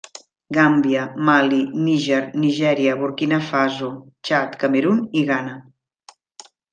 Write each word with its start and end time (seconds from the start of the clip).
Gàmbia, 0.57 1.01
Mali, 1.27 1.59
Níger, 1.89 2.21
Nigèria, 2.45 2.95
Burkina 3.01 3.39
Faso, 3.49 3.91
Txad, 4.23 4.57
Camerun 4.65 5.05
i 5.21 5.23
Ghana. 5.29 5.55